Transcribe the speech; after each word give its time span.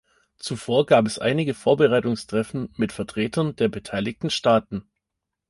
Zuvor 0.39 0.87
gab 0.87 1.05
es 1.05 1.19
einige 1.19 1.53
Vorbereitungstreffen 1.53 2.73
mit 2.75 2.91
Vertretern 2.91 3.55
der 3.57 3.67
beteiligten 3.69 4.31
Staaten. 4.31 4.89